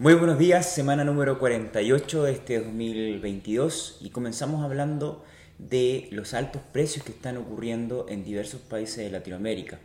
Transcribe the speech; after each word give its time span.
Muy 0.00 0.14
buenos 0.14 0.38
días, 0.38 0.72
semana 0.72 1.04
número 1.04 1.38
48 1.38 2.22
de 2.22 2.32
este 2.32 2.58
2022 2.58 3.98
y 4.00 4.08
comenzamos 4.08 4.64
hablando 4.64 5.22
de 5.58 6.08
los 6.10 6.32
altos 6.32 6.62
precios 6.72 7.04
que 7.04 7.12
están 7.12 7.36
ocurriendo 7.36 8.06
en 8.08 8.24
diversos 8.24 8.62
países 8.62 9.04
de 9.04 9.10
Latinoamérica. 9.10 9.78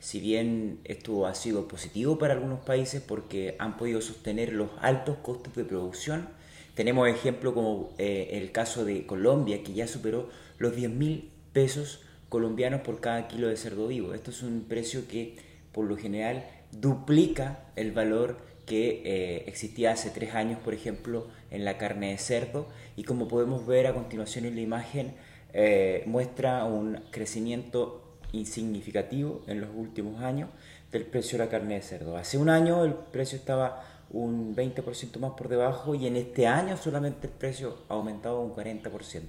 Si 0.00 0.20
bien 0.20 0.80
esto 0.84 1.24
ha 1.26 1.34
sido 1.34 1.66
positivo 1.66 2.18
para 2.18 2.34
algunos 2.34 2.60
países 2.60 3.00
porque 3.00 3.56
han 3.58 3.78
podido 3.78 4.02
sostener 4.02 4.52
los 4.52 4.68
altos 4.82 5.16
costos 5.22 5.54
de 5.54 5.64
producción, 5.64 6.28
tenemos 6.74 7.08
ejemplo 7.08 7.54
como 7.54 7.94
eh, 7.96 8.28
el 8.32 8.52
caso 8.52 8.84
de 8.84 9.06
Colombia 9.06 9.62
que 9.62 9.72
ya 9.72 9.88
superó 9.88 10.28
los 10.58 10.76
10 10.76 10.90
mil 10.90 11.30
pesos 11.54 12.02
colombianos 12.28 12.82
por 12.82 13.00
cada 13.00 13.28
kilo 13.28 13.48
de 13.48 13.56
cerdo 13.56 13.88
vivo. 13.88 14.12
Esto 14.12 14.30
es 14.30 14.42
un 14.42 14.66
precio 14.68 15.08
que 15.08 15.36
por 15.72 15.86
lo 15.86 15.96
general 15.96 16.44
duplica 16.70 17.60
el 17.76 17.92
valor 17.92 18.46
que 18.68 19.02
eh, 19.04 19.44
existía 19.46 19.92
hace 19.92 20.10
tres 20.10 20.34
años, 20.34 20.60
por 20.60 20.74
ejemplo, 20.74 21.26
en 21.50 21.64
la 21.64 21.78
carne 21.78 22.10
de 22.10 22.18
cerdo 22.18 22.68
y 22.96 23.04
como 23.04 23.26
podemos 23.26 23.66
ver 23.66 23.86
a 23.86 23.94
continuación 23.94 24.44
en 24.44 24.54
la 24.54 24.60
imagen, 24.60 25.14
eh, 25.54 26.02
muestra 26.06 26.64
un 26.64 27.00
crecimiento 27.10 28.04
insignificativo 28.32 29.42
en 29.46 29.62
los 29.62 29.70
últimos 29.74 30.22
años 30.22 30.50
del 30.92 31.06
precio 31.06 31.38
de 31.38 31.44
la 31.44 31.50
carne 31.50 31.74
de 31.76 31.82
cerdo. 31.82 32.16
Hace 32.16 32.36
un 32.36 32.50
año 32.50 32.84
el 32.84 32.92
precio 32.92 33.38
estaba 33.38 33.82
un 34.10 34.54
20% 34.54 35.18
más 35.18 35.32
por 35.32 35.48
debajo 35.48 35.94
y 35.94 36.06
en 36.06 36.16
este 36.16 36.46
año 36.46 36.76
solamente 36.76 37.26
el 37.26 37.32
precio 37.32 37.78
ha 37.88 37.94
aumentado 37.94 38.40
un 38.40 38.54
40%. 38.54 39.22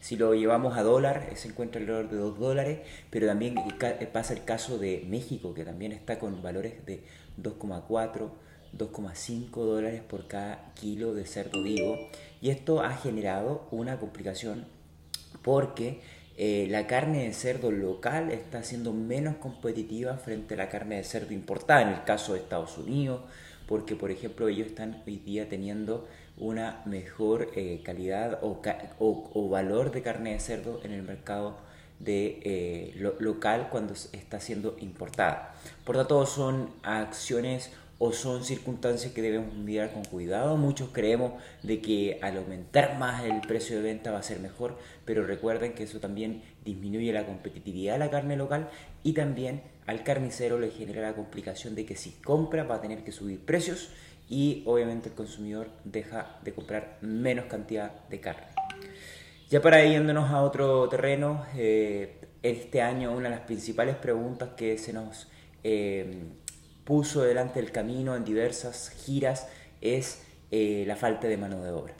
Si 0.00 0.16
lo 0.16 0.32
llevamos 0.34 0.76
a 0.76 0.84
dólar, 0.84 1.30
se 1.34 1.48
encuentra 1.48 1.80
alrededor 1.80 2.08
de 2.08 2.16
2 2.16 2.38
dólares, 2.38 2.80
pero 3.10 3.26
también 3.26 3.56
pasa 4.12 4.32
el 4.32 4.44
caso 4.44 4.78
de 4.78 5.04
México, 5.08 5.54
que 5.54 5.64
también 5.64 5.90
está 5.90 6.20
con 6.20 6.40
valores 6.40 6.86
de 6.86 7.02
2,4 7.42 8.30
2,5 8.76 9.50
dólares 9.50 10.02
por 10.02 10.26
cada 10.26 10.72
kilo 10.74 11.14
de 11.14 11.26
cerdo 11.26 11.62
vivo 11.62 11.96
y 12.40 12.50
esto 12.50 12.82
ha 12.82 12.94
generado 12.94 13.66
una 13.70 13.98
complicación 13.98 14.66
porque 15.42 16.00
eh, 16.40 16.68
la 16.70 16.86
carne 16.86 17.24
de 17.24 17.32
cerdo 17.32 17.72
local 17.72 18.30
está 18.30 18.62
siendo 18.62 18.92
menos 18.92 19.36
competitiva 19.38 20.16
frente 20.18 20.54
a 20.54 20.56
la 20.56 20.68
carne 20.68 20.96
de 20.96 21.02
cerdo 21.02 21.34
importada, 21.34 21.82
en 21.82 21.88
el 21.88 22.04
caso 22.04 22.34
de 22.34 22.38
Estados 22.38 22.78
Unidos, 22.78 23.22
porque 23.66 23.96
por 23.96 24.12
ejemplo 24.12 24.46
ellos 24.46 24.68
están 24.68 25.02
hoy 25.04 25.16
día 25.16 25.48
teniendo 25.48 26.06
una 26.36 26.82
mejor 26.84 27.50
eh, 27.56 27.80
calidad 27.84 28.38
o, 28.40 29.48
valor 29.48 29.90
de 29.90 30.02
carne 30.02 30.34
de 30.34 30.38
cerdo 30.38 30.80
en 30.84 30.92
el 30.92 31.02
mercado 31.02 31.56
de 31.98 32.40
eh, 32.44 33.14
local 33.18 33.68
cuando 33.70 33.94
está 33.94 34.38
siendo 34.38 34.76
importada. 34.78 35.56
Por 35.84 35.96
tanto, 35.96 36.24
son 36.24 36.70
acciones 36.84 37.72
o 37.98 38.12
son 38.12 38.44
circunstancias 38.44 39.12
que 39.12 39.22
debemos 39.22 39.54
mirar 39.54 39.92
con 39.92 40.04
cuidado. 40.04 40.56
Muchos 40.56 40.90
creemos 40.92 41.32
de 41.62 41.80
que 41.80 42.18
al 42.22 42.36
aumentar 42.36 42.98
más 42.98 43.24
el 43.24 43.40
precio 43.40 43.76
de 43.76 43.82
venta 43.82 44.12
va 44.12 44.18
a 44.18 44.22
ser 44.22 44.38
mejor, 44.38 44.78
pero 45.04 45.26
recuerden 45.26 45.72
que 45.72 45.82
eso 45.82 45.98
también 45.98 46.42
disminuye 46.64 47.12
la 47.12 47.26
competitividad 47.26 47.94
de 47.94 47.98
la 47.98 48.10
carne 48.10 48.36
local 48.36 48.70
y 49.02 49.12
también 49.14 49.62
al 49.86 50.04
carnicero 50.04 50.58
le 50.60 50.70
genera 50.70 51.02
la 51.02 51.14
complicación 51.14 51.74
de 51.74 51.86
que 51.86 51.96
si 51.96 52.12
compra 52.12 52.64
va 52.64 52.76
a 52.76 52.80
tener 52.80 53.02
que 53.02 53.10
subir 53.10 53.40
precios 53.40 53.90
y 54.28 54.62
obviamente 54.66 55.08
el 55.08 55.14
consumidor 55.14 55.70
deja 55.84 56.38
de 56.44 56.52
comprar 56.52 56.98
menos 57.00 57.46
cantidad 57.46 58.06
de 58.08 58.20
carne. 58.20 58.46
Ya 59.50 59.62
para 59.62 59.82
yéndonos 59.82 60.30
a 60.30 60.42
otro 60.42 60.88
terreno, 60.90 61.46
eh, 61.56 62.20
este 62.42 62.82
año 62.82 63.12
una 63.12 63.30
de 63.30 63.36
las 63.36 63.46
principales 63.46 63.96
preguntas 63.96 64.50
que 64.56 64.76
se 64.76 64.92
nos 64.92 65.26
eh, 65.64 66.22
puso 66.88 67.20
delante 67.20 67.60
del 67.60 67.70
camino 67.70 68.16
en 68.16 68.24
diversas 68.24 68.88
giras 68.88 69.46
es 69.82 70.22
eh, 70.50 70.84
la 70.86 70.96
falta 70.96 71.28
de 71.28 71.36
mano 71.36 71.62
de 71.62 71.70
obra. 71.70 71.92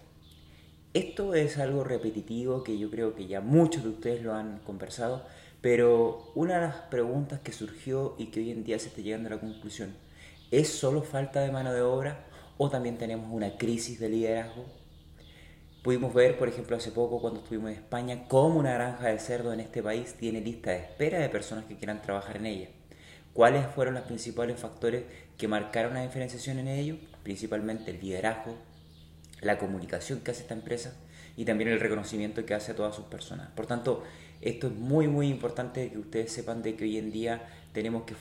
Esto 0.95 1.35
es 1.35 1.59
algo 1.59 1.85
repetitivo 1.85 2.65
que 2.65 2.79
yo 2.79 2.91
creo 2.91 3.15
que 3.15 3.27
ya 3.27 3.43
muchos 3.43 3.83
de 3.83 3.91
ustedes 3.91 4.23
lo 4.23 4.33
han 4.33 4.61
conversado, 4.61 5.27
pero 5.61 6.33
una 6.35 6.55
de 6.55 6.61
las 6.69 6.77
preguntas 6.77 7.41
que 7.41 7.53
surgió 7.53 8.15
y 8.17 8.29
que 8.29 8.41
hoy 8.41 8.51
en 8.51 8.65
día 8.65 8.79
se 8.79 8.89
está 8.89 9.03
llegando 9.03 9.29
a 9.29 9.33
la 9.33 9.41
conclusión, 9.41 9.95
¿es 10.51 10.71
solo 10.71 11.03
falta 11.03 11.43
de 11.43 11.53
mano 11.53 11.75
de 11.75 11.83
obra 11.83 12.25
o 12.57 12.71
también 12.71 12.97
tenemos 12.97 13.31
una 13.31 13.59
crisis 13.59 14.01
de 14.01 14.09
liderazgo? 14.09 14.65
Pudimos 15.83 16.15
ver, 16.15 16.39
por 16.39 16.49
ejemplo, 16.49 16.79
hace 16.79 16.93
poco 16.93 17.21
cuando 17.21 17.41
estuvimos 17.41 17.73
en 17.73 17.77
España, 17.77 18.25
cómo 18.27 18.59
una 18.59 18.73
granja 18.73 19.09
de 19.09 19.19
cerdo 19.19 19.53
en 19.53 19.61
este 19.61 19.83
país 19.83 20.15
tiene 20.15 20.41
lista 20.41 20.71
de 20.71 20.79
espera 20.79 21.19
de 21.19 21.29
personas 21.29 21.67
que 21.67 21.77
quieran 21.77 22.01
trabajar 22.01 22.39
en 22.39 22.47
ella. 22.47 22.69
¿Cuáles 23.39 23.69
fueron 23.69 23.95
los 23.95 24.03
principales 24.03 24.59
factores 24.59 25.05
que 25.37 25.47
marcaron 25.47 25.95
la 25.95 26.03
diferenciación 26.03 26.59
en 26.59 26.67
ello? 26.67 26.97
Principalmente 27.23 27.93
el 27.93 28.01
liderazgo, 28.01 28.57
la 29.41 29.59
comunicación 29.59 30.19
que 30.19 30.33
hace 30.33 30.43
esta 30.43 30.55
empresa 30.55 30.97
y 31.37 31.45
también 31.45 31.71
el 31.71 31.79
reconocimiento 31.79 32.45
que 32.45 32.55
hace 32.55 32.73
a 32.73 32.75
todas 32.75 32.97
sus 32.97 33.05
personas. 33.05 33.49
Por 33.51 33.67
tanto, 33.67 34.03
esto 34.41 34.67
es 34.67 34.73
muy 34.73 35.07
muy 35.07 35.29
importante 35.29 35.89
que 35.89 35.99
ustedes 35.99 36.33
sepan 36.33 36.63
de 36.63 36.75
que 36.75 36.83
hoy 36.83 36.99
en 36.99 37.13
día 37.13 37.47
tenemos 37.73 38.03
que 38.03 38.17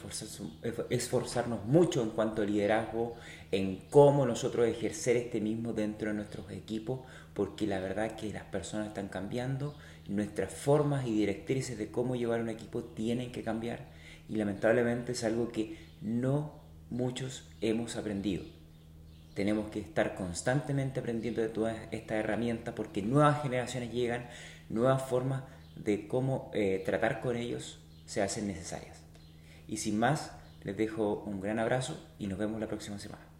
esforzarnos 0.91 1.66
mucho 1.66 2.03
en 2.03 2.11
cuanto 2.11 2.44
al 2.44 2.51
liderazgo, 2.51 3.16
en 3.51 3.88
cómo 3.89 4.23
nosotros 4.27 4.67
ejercer 4.67 5.17
este 5.17 5.41
mismo 5.41 5.73
dentro 5.73 6.09
de 6.09 6.13
nuestros 6.13 6.51
equipos, 6.51 7.00
porque 7.33 7.66
la 7.66 7.79
verdad 7.79 8.16
que 8.16 8.31
las 8.31 8.44
personas 8.44 8.89
están 8.89 9.07
cambiando, 9.07 9.75
nuestras 10.07 10.53
formas 10.53 11.07
y 11.07 11.13
directrices 11.16 11.79
de 11.79 11.89
cómo 11.89 12.16
llevar 12.16 12.39
un 12.39 12.50
equipo 12.50 12.83
tienen 12.83 13.31
que 13.31 13.41
cambiar 13.41 13.96
y 14.29 14.35
lamentablemente 14.35 15.13
es 15.13 15.23
algo 15.23 15.51
que 15.51 15.77
no 16.01 16.61
muchos 16.89 17.47
hemos 17.61 17.95
aprendido. 17.95 18.43
Tenemos 19.33 19.69
que 19.69 19.79
estar 19.79 20.15
constantemente 20.15 20.99
aprendiendo 20.99 21.41
de 21.41 21.49
todas 21.49 21.77
estas 21.91 22.17
herramientas 22.17 22.73
porque 22.73 23.01
nuevas 23.01 23.43
generaciones 23.43 23.91
llegan, 23.93 24.27
nuevas 24.69 25.03
formas 25.03 25.43
de 25.75 26.07
cómo 26.07 26.49
eh, 26.53 26.81
tratar 26.85 27.21
con 27.21 27.35
ellos 27.35 27.79
se 28.05 28.21
hacen 28.21 28.47
necesarias. 28.47 28.97
Y 29.67 29.77
sin 29.77 29.99
más, 29.99 30.31
les 30.63 30.75
dejo 30.75 31.23
un 31.25 31.39
gran 31.39 31.59
abrazo 31.59 32.03
y 32.17 32.27
nos 32.27 32.39
vemos 32.39 32.59
la 32.59 32.67
próxima 32.67 32.97
semana. 32.97 33.36